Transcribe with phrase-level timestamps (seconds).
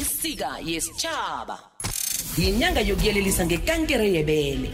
[0.00, 1.58] isika yesitshaba
[2.38, 4.70] yinyanga yokuyelelisa ngekankere yebele.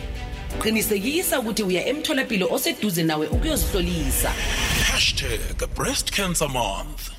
[0.62, 4.30] Qinisekisa ukuthi uya emtholapilo oseduze nawe ukuyozihlolisa.
[4.90, 7.12] Hashtag Breast Cancer Month.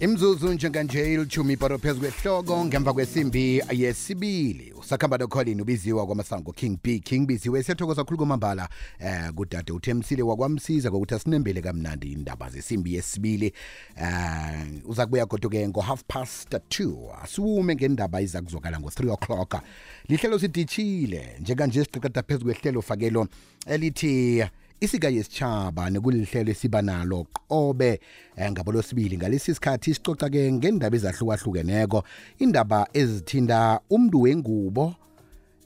[0.00, 6.98] imzuzu njenganje ilithumi iparo phezu kwehloko ngemva kwesimbi yesibili usakhamba nokholini ubiziwa kwamasango king b.
[7.00, 8.68] King biziwe siyathokoza khulu kwamambala
[8.98, 13.52] eh kudade uthemsile wakwamsiza ngokuthi asinembele kamnandi indaba zesimbi yesibili.
[13.96, 19.62] Eh uza kubuya goduke ngo-half past 2 asiwume ngendaba iza kuzokala ngo-3 o'clock.
[20.08, 23.28] Lihlelo sidishile njenganje siqeqeda phezu kwehlelo fakelo
[23.66, 24.44] elithi
[24.80, 28.00] isika yesitshaba nekulihlelo esiba nalo qobe
[28.36, 32.04] eh, ngabo losibili ngalesi sikhathi sicoca ke ngendaba ezahlukahlukeneko.
[32.38, 34.94] Indaba ezithinta umntu wengubo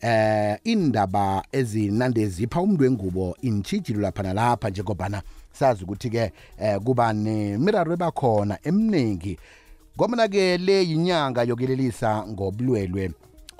[0.00, 5.22] eh indaba ezinande zipha umuntu wengubo intshijilo lapha nalapha njengobana
[5.52, 9.38] sazi ukuthi ke eh, kuba nemiraro ebakhona eminingi
[9.96, 13.10] ngomana ke le yinyanga yokulelisa ngobulwelwe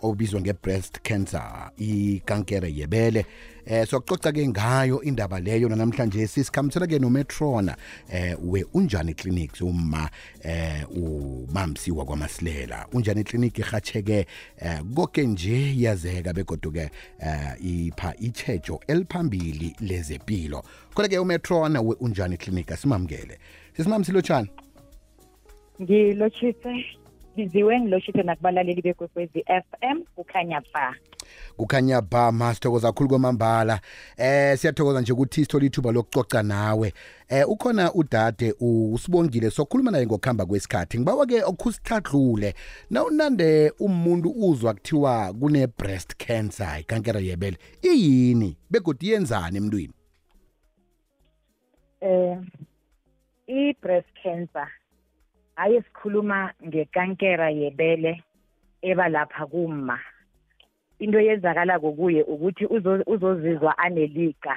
[0.03, 3.27] obizwa nge-breast cancer ikankere yebele.
[3.67, 7.77] Eh sokucoca ke ngayo indaba leyo namhlanje sisikhambisela ke nometrona
[8.12, 10.11] eh we unjani clinics uma
[10.43, 12.87] eh umamsiwa kwamasilela.
[12.93, 14.27] Unjani clinic ihatsheke
[14.59, 16.91] eh konke nje yazeka begoduke
[17.21, 23.39] eh ipha ichejo eliphambili lezempilo khona ke umetrona we unjani clinic asimamukele.
[23.77, 24.51] Sisimamsilotshani
[25.83, 26.84] ngilotshise
[27.41, 30.95] biziwe ngilotshise nakubalaleli bekwekwezi FM kukhanya ba.
[31.57, 33.81] Kukhanya ba masithokoza kakhulu kwamambala.
[34.17, 36.93] Eh siyathokoza nje ukuthi sithola ithuba lokucoca nawe.
[37.29, 40.99] Eh ukhona udade usibongile sokhuluma naye ngokuhamba kwesikhathi.
[40.99, 42.55] Ngibawa ke okhusithathlule
[42.91, 47.59] nawunande umuntu uzwa kuthiwa kune breast cancer ikankere yebele.
[47.83, 48.57] Iyini?
[48.71, 49.93] Begodi yenzani emntwini?
[52.01, 52.39] Eh
[53.47, 54.69] i-breast cancer.
[55.61, 58.12] Hayi sikhuluma ngekankera yebele
[58.83, 60.00] eba lapha kuma
[60.98, 64.56] into eyenzakalako kuye ukuthi uzo- uzozizwa aneliqa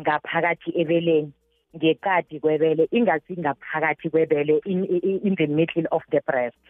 [0.00, 1.32] ngaphakathi ebeleni
[1.76, 6.64] ngekadi kwebele ingasi ngaphakathi kwebele in, in, in the middle of the breast.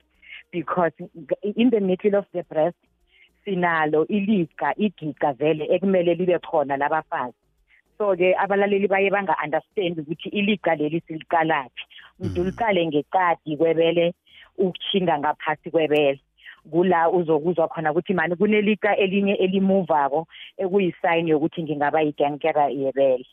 [0.52, 0.92] Because
[1.42, 2.76] in the middle of the breast
[3.44, 7.40] sinalo iliqa igiga vele ekumele libe khona labafazi.
[7.98, 11.84] So-ke abalaleli baye banga-understand ukuthi iliqa leli siliqalaphi
[12.20, 14.14] mntu liqale ngekadi kwebele
[14.58, 16.20] ukushinga ngaphasi kwebele.
[16.70, 20.26] Kula uzokuzwa khona ukuthi mani kunelika elinye elimuvako
[20.62, 23.26] ekuyisayini yokuthi ngingaba yikankera yebele.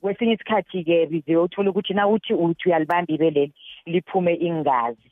[0.00, 3.52] Kwesinye isikhathi-ke biziwe uthole ukuthi na uthi uthi uyalibamba ibeleli
[3.86, 5.10] liphume ingazi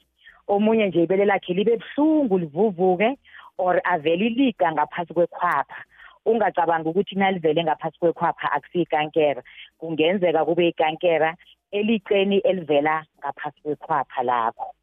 [0.49, 3.19] omunye nje ibele lakhe libe buhlungu livuvuke
[3.59, 5.85] or avele iliqa ngaphasi kwekhwapha.
[6.27, 9.43] Ungacabanga ukuthi nalivele ngaphasi kwekhwapha akusiyikankera
[9.79, 11.37] kungenzeka kube ikankera
[11.71, 14.75] eliceni elivela ngaphasi kwekhwapha lakho.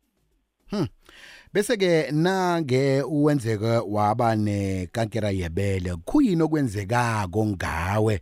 [1.53, 8.22] Bese ke nange uwenzeke waba nekankera yebele kuyini okwenzekako ngawe?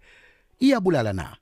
[0.59, 1.38] Iyabulala na?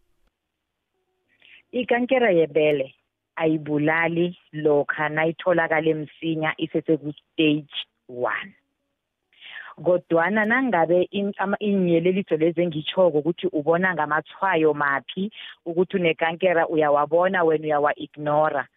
[1.71, 2.95] Ikankera yebele
[3.35, 7.73] ayibulali lokha nayitholakala msinya isese-stage
[8.09, 8.53] one.
[9.85, 15.31] Kodwana nangabe iinyeleliso lezi engitshoko ukuthi ubona ngamathwayo maphi
[15.65, 18.67] ukuthi unekankera uyawabona wena uyawa-ignora.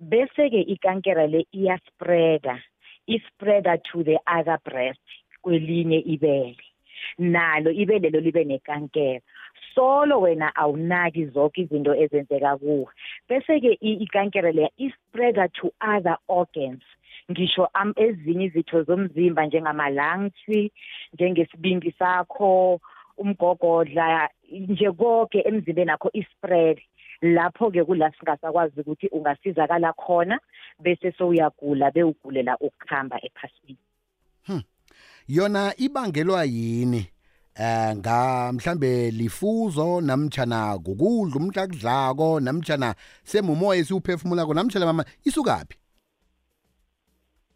[0.00, 2.58] Bese-ke ikankera le iyaspreda
[3.06, 5.00] ispreda to the other breast
[5.42, 6.56] kwelinye ibele.
[7.18, 9.20] Nalo ibele lo libe nekankera.
[9.74, 12.86] Solo wena awunaki zonke izinto ezenzeka kuwe.
[13.28, 16.82] Bese-ke i- ikankera leya ispreda to other organs.
[17.30, 20.70] Ngisho am ezinye izitho zomzimba njengama-lungs
[21.12, 22.80] njengesibindi sakho
[23.16, 26.80] umgogodla nje konke emzimbeni akho ispread.
[27.22, 30.40] Lapho-ke kula singasakwazi ukuthi ungasizakala khona
[30.80, 33.78] bese sowuyagula bewugulela ukuhamba ephasini.
[35.28, 37.06] Yona ibangelwa yini?
[37.54, 45.81] Eh nga mhlambe lifuzo namtjana kukudla umuntu akudlako namtjana semumoya esiwuphefumulako namtjana mama isukaphi?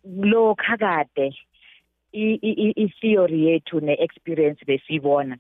[0.07, 1.35] Lokha kade
[2.13, 5.37] i-theory yethu ne-experience besiyibona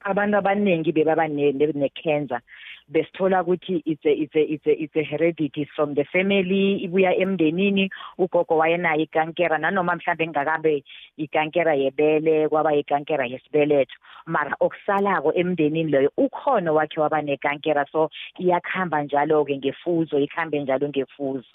[0.00, 2.40] abantu abaningi bebaba ne- ne- ne-cancer
[2.88, 7.14] besithola ukuthi it's a, it's a, it's a, it's a heredity from the family ibuya
[7.16, 10.84] emndenini ugogo wayenayo ikankera nanoma mhlambe ngingakabe
[11.16, 13.94] ikankera yebele kwaba ikankera yesibeletho
[14.26, 21.48] mara okusalako emndenini loyo ukhona wakhe waba nekankera so iyakuhamba njalo-ke ngefuzo ikhambe njalo ngefuzo.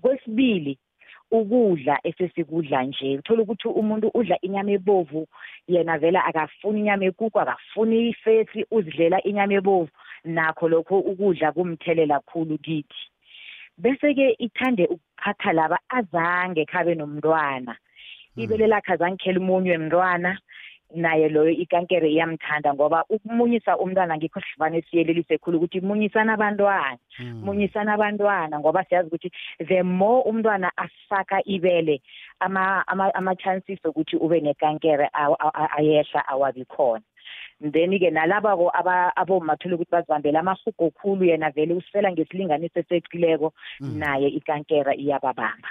[0.00, 0.78] Kwesibili
[1.30, 3.18] ukudla esesikudla nje.
[3.18, 5.26] Uthola ukuthi umuntu udla inyama ebovu
[5.68, 9.90] yena vele akafuni inyama ekukhu akafuni ifesi uzidlela inyama ebovu.
[10.24, 13.02] Nakho lokho ukudla kumthelela kakhulu kithi.
[13.78, 17.76] Bese ke ithande ukuphatha laba azange khabe nomntwana.
[18.36, 20.38] Ibele lakhe azangikhela umunywe mntwana.
[20.94, 26.98] Naye loyo ikankere iyamthanda ngoba ukumunyisa umntwana ngikho sivane siyelelise khulu ukuthi munyisana abantwana
[27.44, 29.30] munyisana abantwana ngoba siyazi ukuthi
[29.68, 32.02] the more umntwana asaka ibele
[32.40, 37.02] ama ama ama chances ukuthi ube nekankere aw- aw- ayehla awabi khona.
[37.60, 44.28] Then ke nalaba ko abomathola ukuthi bazibambele amahugo khulu yena vele usela ngesilinganiso eseqileko naye
[44.28, 45.68] ikankera iyababamba.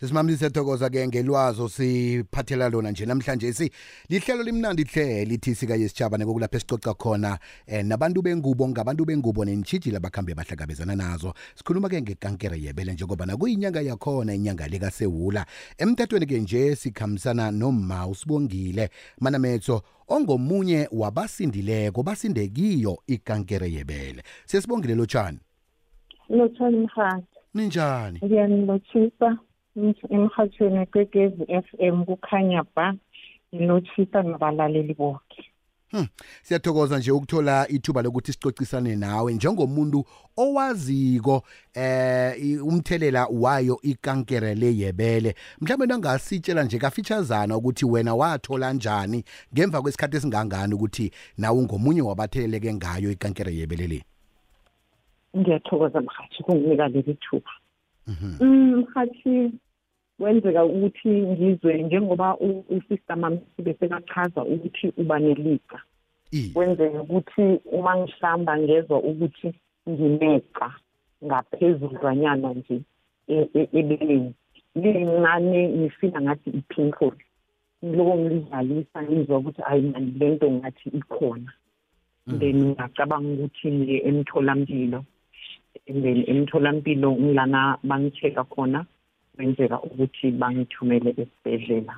[0.00, 3.52] Sesimamli siyathokoza ke ngelwazo siphathela lona nje namhlanje.
[3.52, 3.70] Si
[4.08, 10.00] lihlelo limnandi hle lithi sika yesitshaba nekokulapho esicoca khona eh, nabantu bengubo ngabantu bengubo nentshijila
[10.00, 11.34] bakhambe bahlangabezana nazo.
[11.54, 15.46] Sikhuluma ke ngekankere yebele njengoba nakuyinyanga yakhona inyanga likasewula.
[15.78, 18.90] Emtatweni ke nje sikhambisana noma usibongile
[19.20, 24.22] manametso ongomunye wabasindileko basinde kiyo ikankere yebele.
[24.44, 25.38] Sesibongile lotshani?
[26.28, 28.20] Lotshani mhathi ninjani?
[28.24, 29.38] Ngiyanilotshisa
[30.10, 32.94] emhathweni kwegezi f m kukhanya ba
[33.54, 35.44] ngilotshisa nabalaleli bonke
[35.90, 36.06] Hmm.
[36.42, 40.04] Siyathokoza nje ukuthola ithuba lokuthi sicocisane nawe njengomuntu
[40.36, 41.42] owaziko
[41.74, 45.34] eh i- umthelela wayo ikankere leyebele.
[45.60, 49.24] Mhlawumbe nangasitshela nje kafeaturesana ukuthi wena wathola njani
[49.54, 54.04] ngemva kwesikhathi esingangani ukuthi nawe ungomunye wabatheleleke ngayo ikankere yebele le.
[55.36, 57.50] ngiyathokoza mhathi kunginika leli thuba
[58.40, 59.50] Mm, mhathi
[60.18, 65.78] kwenzeka ukuthi ngizwe njengoba u- usister mamsibe sekachaza ukuthi uba neliga
[66.32, 66.50] I.
[66.54, 69.48] kwenzeka ukuthi uma ngihlamba ngezwa ukuthi
[69.88, 70.68] ngimeqa
[71.24, 72.80] ngaphezudlwanyana nje
[73.28, 74.32] e- e- ebeleni
[74.74, 77.12] lincane ngifila ngathi i-pinkle
[77.84, 81.52] ngiloko ngilidlalisa ngizwa ukuthi hayi mani le nto ngathi ikhona.
[82.40, 85.04] Then ngacabanga ukuthi ngiye emtholampilo
[85.88, 88.86] and then emtholampilo ngilana bangi-check-a khona.
[89.36, 91.94] Kwenzeka ukuthi bangithumele esibhedlela.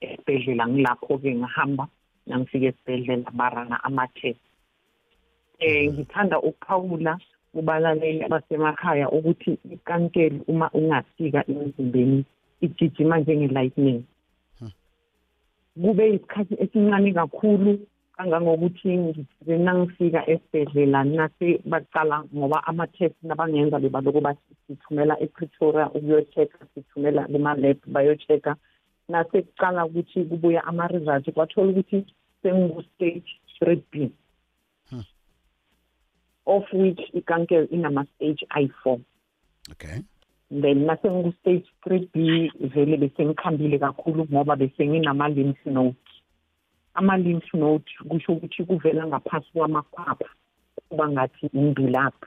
[0.00, 1.84] Esibhedlela ngilapho-ke ngahamba
[2.26, 4.40] nangifika esibhedlela barana ama-test.
[5.58, 7.18] Eh ngithanda ukuphawula
[7.52, 12.24] kubalaleli abasemakhaya ukuthi ikankeli uma ungafika emzimbeni
[12.60, 14.02] igijima njenge-lightning.
[15.82, 17.78] Kube isikhathi esincane kakhulu
[18.18, 18.90] kangangokuthi
[19.46, 28.56] nangifika esibhedlela nase baqala ngoba ama-test nabangenza bebaloko bathi sithumela epretoria ukuyo-check-a sithumela kuma-lab bayo-check-a.
[29.08, 31.98] Nase kuqala ukuthi kubuya ama-result kwathola ukuthi
[32.42, 34.10] sengiku-stage three b
[36.46, 38.98] of which ikankere inama-stage ayi-four.
[39.70, 40.02] Okay.
[40.50, 45.94] then mase ngiku-stage three b vele bese ngikhambile kakhulu ngoba bese nginama-lymph node.
[46.98, 50.30] Ama-lymph node kusho ukuthi kuvela ngaphasi kwamakhwapha
[50.88, 52.26] kuba ngathi imbilapha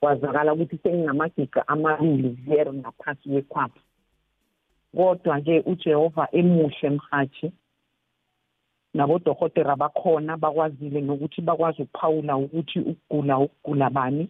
[0.00, 3.80] kwazakala ukuthi senginamagiga amabili very ngaphasi kwekhwapha.
[4.96, 7.52] Kodwa-ke ujehova emuhle mhathi
[8.94, 14.28] nabodokotera bakhona bakwazile nokuthi bakwazi ukuphawula ukuthi ukugula ukugula bani.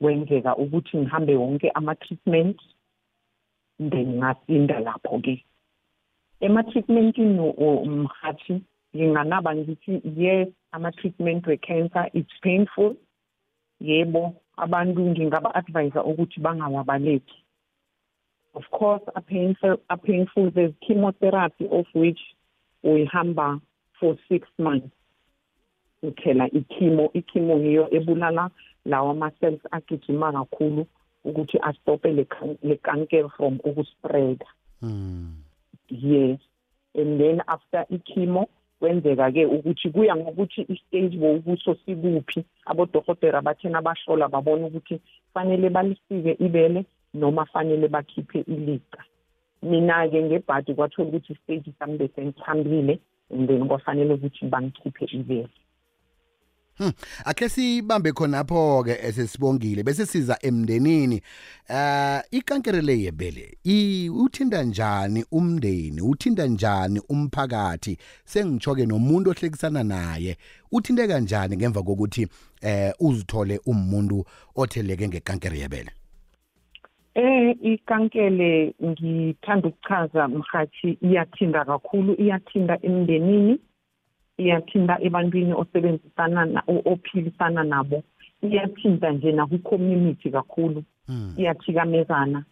[0.00, 2.58] Kwenzeka ukuthi ngihambe wonke ama-treatment
[3.78, 5.44] then ngasinda lapho-ke.
[6.44, 8.62] Ema-treatmentini o- mhathi
[8.96, 12.96] nginganaba ngithi yes ama-treatment we-cancer it's painful.
[13.80, 17.34] Yebo abantu ngingaba-advise ukuthi bangawabaleki.
[18.54, 22.20] Of course a-painful, a-painful there's chemotherapy of which
[22.84, 23.60] uyihamba
[24.00, 24.94] for six months.
[26.02, 28.50] Uthela ichemo ichemo ngiyo ebulala
[28.84, 30.86] lawa ama-cells agijima kakhulu
[31.24, 32.12] ukuthi astope
[32.62, 34.46] le cancer from ukuspreada.
[34.82, 35.43] Mm.
[35.88, 36.38] Yes.
[36.94, 38.48] And then after ichemo
[38.80, 42.44] kwenzeka-ke ukuthi kuya ngokuthi istage bowukuso sikuphi.
[42.66, 45.00] Abodokotera bathena bahlola babona ukuthi
[45.34, 49.04] fanele balisike ibele noma fanele bakhiphe iliqa
[49.62, 52.98] mina-ke ngebhadi kwathola ukuthi istage sami bese ngithambile
[53.30, 55.48] and then kwafanele ukuthi bangikhiphe ibele.
[56.78, 56.90] Hmm.
[57.24, 61.22] Akhe sibambe khonapho ke esesibongile bese siza emndenini.
[61.68, 63.58] Eh ikankere le yebele
[64.10, 66.00] uthinta njani umndeni?
[66.00, 67.96] Uthinta njani umphakathi?
[68.24, 70.36] Sengitsho ke nomuntu ohlekisana naye.
[70.72, 72.26] Uthinte kanjani ngemva kokuthi
[72.62, 74.24] eh uzithole umuntu
[74.56, 75.90] otheleke ngekankere yebele?
[77.14, 83.58] Eh ikankele ngithanda ukuchaza mhathi iyathinda kakhulu iyathinda emndenini
[84.38, 88.02] iyathinta ebantwini osebenzisana ophilisana nabo.
[88.42, 90.84] Iyathinta nje nakwi-community kakhulu.
[91.06, 91.34] Hmm.
[91.36, 92.44] Iyathikamezana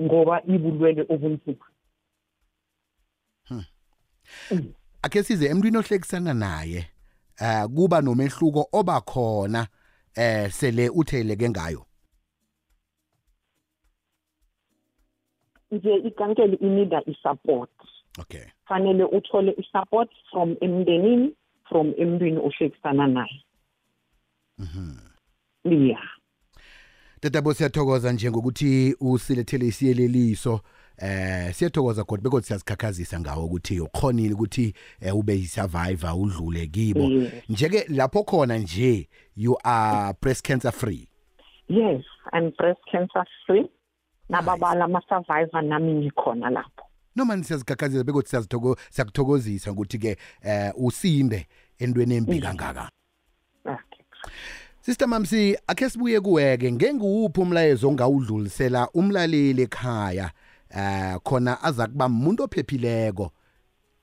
[0.00, 1.66] ngoba ibulwele obunzima.
[3.48, 3.64] Hmm.
[4.48, 4.72] Hmm.
[5.02, 6.86] Akhe size emntwini ohlekisana naye
[7.40, 9.66] eh kuba nomehluko oba khona
[10.14, 11.86] eh sele utheleke ngayo.
[15.70, 17.70] Nje ikankeli inida isupport.
[18.18, 18.46] Okay.
[18.68, 21.34] Fanele uthole i-support from emndenini
[21.68, 23.44] from emntwini ohlekisana naye.
[24.58, 24.96] Mhm.
[25.64, 26.16] Yeah
[27.20, 30.60] tatabo siyathokoza nje ngokuthi usilethele isiyeleliso.
[30.98, 37.00] Eh siyathokoza kodwa bekodwa siyazikhakhazisa ngawo ukuthi ukhonile ukuthi eh, ube yisurvivor udlule kibo.
[37.00, 37.32] Yes.
[37.48, 41.08] njeke lapho khona nje you are breast cancer free.
[41.68, 43.66] Yes i'm breast cancer free.
[44.28, 46.85] Nababala ama-survivor nami ngikhona lapho.
[47.16, 51.46] Noma siyazikhakhazisa bekodwa siyazithoko siyakuthokozisa ukuthi ke eh usinde
[51.78, 52.90] entweni embi kangaka.
[53.64, 54.04] Okay.
[54.80, 60.30] Sister Mamsi akhe sibuye kuweke ngenguuphi umlayezo ongawudlulisela umlaleli ekhaya
[60.70, 63.32] eh khona aza kuba umuntu ophephileko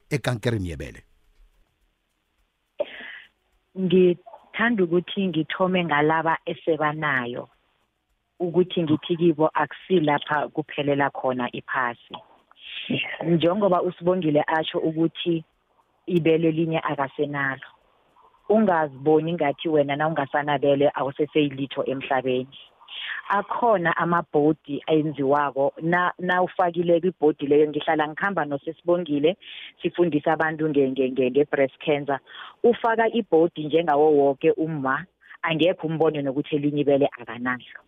[0.09, 1.03] ekankereni yebele?
[3.79, 7.49] Ngithanda ukuthi ngithome ngalaba esebanayo
[8.39, 12.17] ukuthi ngithi kibo akusilapha kuphelela khona iphasi.
[13.25, 15.43] Njengoba usibongile asho ukuthi
[16.05, 17.67] ibele linye akasenalo
[18.49, 22.57] ungaziboni ngathi wena na ungasanabele awuseseyilitho emhlabeni.
[23.29, 29.37] Akhona amabhodi ayenziwako na nawufakile kwibhodi leyo ngihlala ngikhamba nosesibongile
[29.81, 32.19] sifundisa abantu nge- nge- nge- nge-breast cancer.
[32.63, 35.05] Ufaka ibhodi njengawo wonke umma
[35.41, 37.79] angekho umbone nokuthi elinye ibele akanalo.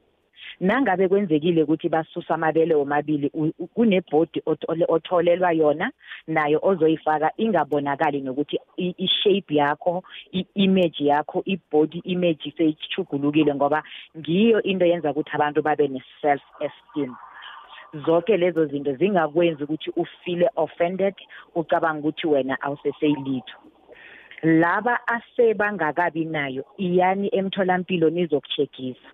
[0.59, 5.91] Nangabe kwenzekile ukuthi basusa amabele omabili u- u- kunebhodi othole- otholelwa yona
[6.27, 13.83] nayo ozoyifaka ingabonakali nokuthi i- i-shape yakho i-image yakho i-body image seyichugulukile ngoba
[14.17, 17.15] ngiyo into yenza ukuthi abantu babe ne-self esteem
[18.05, 21.15] zonke lezo zinto zingakwenzi ukuthi ufile offended
[21.55, 23.57] ucabanga ukuthi wena awuseseyilitho.
[24.43, 29.09] Laba asebangakabi nayo iyani emtholampilo nizokucheckisa?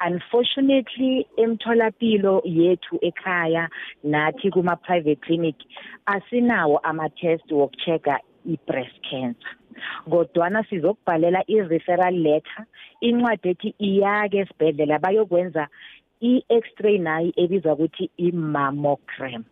[0.00, 3.68] Unfortunately emtholapilo yethu ekhaya
[4.04, 5.56] nathi kuma private clinic
[6.06, 9.54] asinawo ama test wokuchecka i-breast cancer.
[10.10, 12.64] Kodwana sizokubhalela i-referral letter
[13.00, 15.68] incwadi ethi iyake esibhedlela bayokwenza
[16.20, 19.44] i-x-ray nayo ebizwa ukuthi i-mammogram.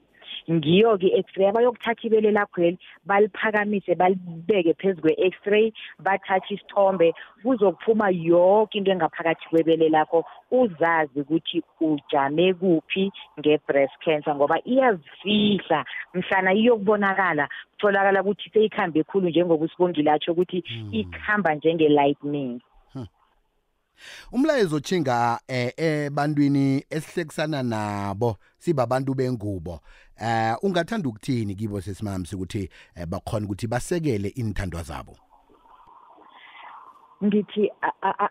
[0.50, 5.72] Ngiyo-ke i-x-ray abayokuthatha ibele lakhweli baliphakamise balibeke phezu kwe-x-ray
[6.04, 7.14] bathathe isithombe.
[7.42, 10.24] Kuzokuphuma yonke into engaphakathi kwebele lakho.
[10.50, 15.84] Uzazi ukuthi ujame kuphi nge-breast cancer ngoba iyazifihla.
[16.14, 22.60] Mhlana iyokubonakala kutholakala ukuthi seyikhambe ekhulu njengoba usibongile atsho ukuthi ikhamba njenge-lightning.
[24.32, 29.80] Umlayezo chinga eh ebantwini esihlekisana nabo sibabantu bengubo.
[30.20, 35.16] Eh ungathanda ukuthini kibo sesimamsi ukuthi eh, bakhona ukuthi basekele inthandwa zabo?
[37.24, 37.70] Ngithi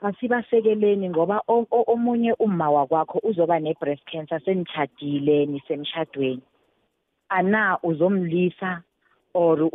[0.01, 1.41] asibasekeleni ngoba
[1.87, 6.41] omunye umma wakwakho uzoba ne-breast cancer senitshadile nisemshadweni
[7.29, 8.81] ana uzomlisa
[9.33, 9.69] or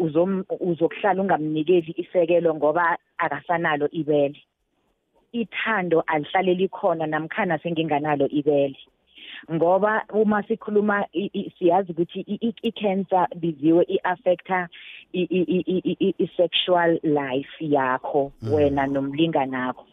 [0.61, 4.41] uzokuhlala ungamnikeli isekelo ngoba akasanalo ibele.
[5.33, 8.77] Ithando alihlale likhona namkhana senginganalo ibele.
[9.53, 14.69] Ngoba uma sikhuluma i- i- siyazi ukuthi i- i- i-cancer biziwe i-affecta
[15.13, 19.87] i- i- i- i- i- i-sexual life yakho wena nomlinganakho.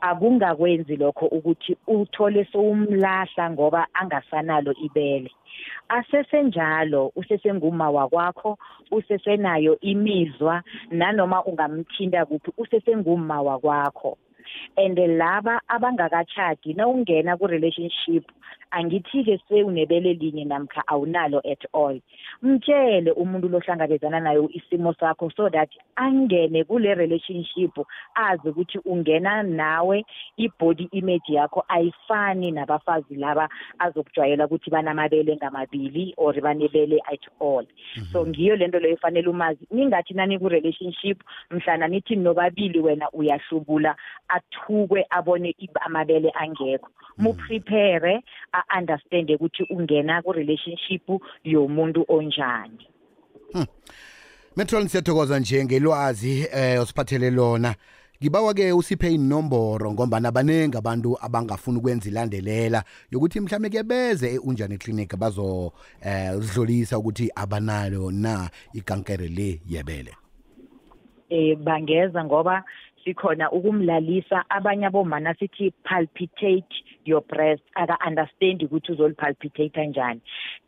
[0.00, 5.30] Akungakwenzi lokho ukuthi uthole sowumlahla ngoba angasanalo ibele.
[5.88, 8.58] Asesenjalo usesenguma wakwakho
[8.90, 14.18] usesenayo imizwa nanoma ungamthinta kuphi usesenguma wakwakho.
[14.76, 18.24] And laba abangakachadi nawungena ku-relationship
[18.74, 22.00] angithi-ke sewunebele linye namkha awunalo at all.
[22.42, 27.70] Mtshele umuntu lohlangabezana nayo isimo sakho so that angene kule relationship
[28.14, 30.04] azi ukuthi ungena nawe
[30.36, 37.66] i-body image yakho ayifani nabafazi laba azokujwayela ukuthi banamabele ngamabili or banebele at all.
[38.12, 39.66] So ngiyo lento leyo fanele umazi.
[39.70, 43.96] Ningathi nani ku-relationship mhlana nithi nobabili wena uyahlubula
[44.52, 45.54] athukwe abone
[45.86, 46.88] amabele angekho.
[47.18, 48.22] Muprepare
[48.52, 51.08] a-understande ukuthi ungena ku-relationship
[51.44, 52.88] yomuntu onjani.
[54.56, 57.74] Metron siyathokoza nje ngelwazi eh osiphathele lona.
[58.20, 64.78] Ngibawa ke usiphe inomboro ngoba abanengi abantu abangafuni ukwenza ilandelela yokuthi mhlambe ke beze eunjani
[64.78, 70.14] clinic bazo eh udlulisa ukuthi abanalo na ikankere le yebele.
[71.30, 72.64] eh bangeza ngoba
[73.04, 80.20] sikhona ukumlalisa abanye abomama sithi palpitate your breast aka understand ukuthi uzolipalpitate kanjani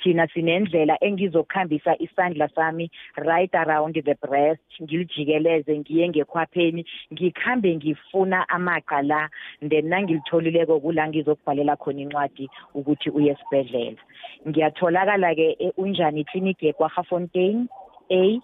[0.03, 9.03] thina sinendlela engizokuhambisa isandla sami right around the breast ngilijikeleze ngiye ngekhwapheni ngikhambe ngifuna amaqa
[9.03, 9.29] la
[9.69, 14.01] then nangilitholileko kula ngizokubhalela khona incwadi ukuthi uye esibhedlela.
[14.49, 17.69] Ngiyatholakala-ke e-unjani clinic yekwagafontein
[18.11, 18.41] a.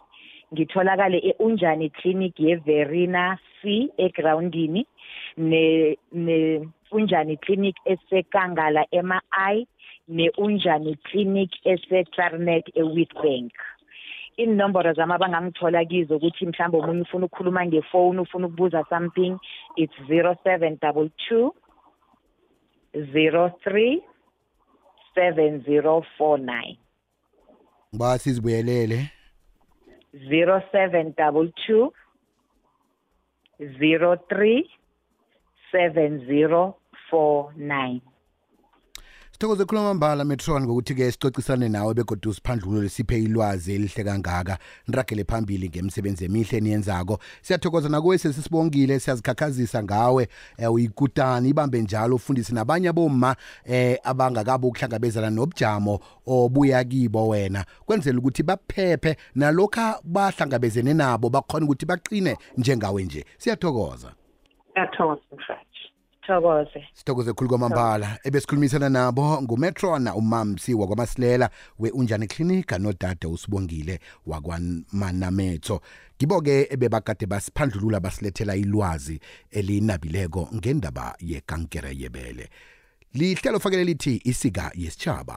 [0.52, 4.86] ngitholakale e-unjani clinic yeverina c egroundini
[5.36, 9.66] ne ne unjani clinic esekangala ema-i
[10.08, 13.52] ne-unjani clinic ese-clarinet e-witbank.
[14.36, 19.36] Inomboro zami abangangithola kizo ukuthi mhlawumbe omunye ufuna ukukhuluma ngefoni ufuna ukubuza something
[19.76, 21.54] it's zero seven double two
[23.12, 24.02] zero three
[25.14, 26.78] seven zero four nine.
[27.92, 29.21] Ba sizibuyelele.
[30.28, 31.92] Zero seven double two
[33.78, 34.68] zero three
[35.70, 36.76] seven zero
[37.10, 38.00] four nine
[39.42, 44.58] sithokoze khuluma mbala metron ngokuthi-ke sicocisane nawe begodwa siphandlulo siphe ilwazi elihle kangaka
[44.88, 47.18] niragele phambili ngemisebenzi emihle eniyenzako.
[47.42, 50.28] Siyathokoza nakuwe sesisibongile siyazikhakhazisa ngawe.
[50.58, 53.36] Um uyikutani ibambe njalo ufundise nabanye aboma
[53.68, 57.64] um abangakabi ukuhlangabezana nobujamo obuya kibo wena.
[57.86, 63.24] Kwenzela ukuthi baphephe nalokhu bahlangabezene nabo bakhona ukuthi baqine njengawe nje.
[63.38, 64.12] Siyathokoza.
[64.70, 65.71] Ngiyathokoza mfati.
[66.26, 68.18] Thokoze sithokoze khulu kwamambala.
[68.24, 75.80] Ebesikhulumisana nabo ngumetrona umamsi wakwamasilela we-unjani clinic nodade usibongile wakwamanametho
[76.18, 82.48] kibo-ke ebebakade basiphandlulula basilethela ilwazi elinabileko ngendaba yekankere yebele.
[83.14, 85.34] Lihlelo fakele lithi isika yesitshaba